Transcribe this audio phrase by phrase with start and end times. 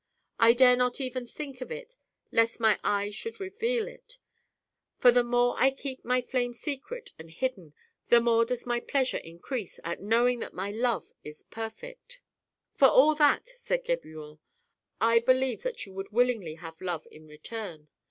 [0.39, 1.95] I dare not even think of it
[2.31, 4.17] lest my eyes should reveal it,
[4.97, 7.75] for the more I keep my flame secret and hidden,
[8.07, 12.21] the more does my pleasure increase at knowing that my love is perfect." FIRST 'DAY:
[12.33, 12.63] TALE nil.
[12.63, 14.39] II" For all that," said Geburon,"
[15.13, 17.87] I believe that you would willingly have love in return."